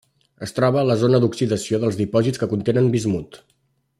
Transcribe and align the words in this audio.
Es 0.45 0.53
troba 0.59 0.79
a 0.81 0.85
la 0.91 0.95
zona 1.01 1.19
d'oxidació 1.25 1.81
dels 1.85 2.01
dipòsits 2.01 2.43
que 2.45 2.51
contenen 2.55 2.91
bismut. 2.97 3.41